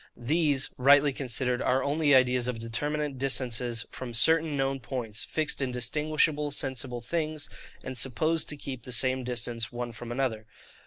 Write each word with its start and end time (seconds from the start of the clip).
These, 0.17 0.71
rightly 0.79 1.13
considered, 1.13 1.61
are 1.61 1.83
only 1.83 2.15
ideas 2.15 2.47
of 2.47 2.57
determinate 2.57 3.19
distances 3.19 3.85
from 3.91 4.15
certain 4.15 4.57
known 4.57 4.79
points, 4.79 5.23
fixed 5.23 5.61
in 5.61 5.71
distinguishable 5.71 6.49
sensible 6.49 7.01
things, 7.01 7.51
and 7.83 7.95
supposed 7.95 8.49
to 8.49 8.57
keep 8.57 8.81
the 8.81 8.93
same 8.93 9.23
distance 9.23 9.71
one 9.71 9.91
from 9.91 10.11
another. 10.11 10.47